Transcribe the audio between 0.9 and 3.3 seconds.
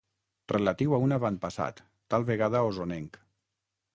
a un avantpassat, tal vegada osonenc.